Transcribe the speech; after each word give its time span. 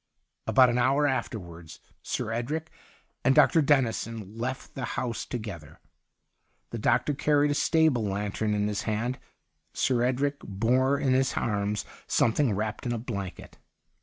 'About 0.47 0.71
an 0.71 0.79
hour 0.79 1.05
afterwards 1.05 1.79
Sir 2.01 2.31
Edric 2.31 2.71
and 3.23 3.35
Dr. 3.35 3.61
Dennison 3.61 4.35
left 4.35 4.73
the 4.73 4.83
house 4.97 5.25
together. 5.27 5.79
The 6.71 6.79
doctor 6.79 7.13
carried 7.13 7.51
a 7.51 7.53
stable 7.53 8.05
lantern 8.05 8.55
in 8.55 8.67
his 8.67 8.81
hand. 8.89 9.19
Sir 9.73 10.01
Edric 10.01 10.39
bore 10.39 10.97
in 10.97 11.13
his 11.13 11.35
arms 11.37 11.85
something 12.07 12.51
wrapped 12.55 12.87
in 12.87 12.93
a 12.93 12.97
blanket. 12.97 13.59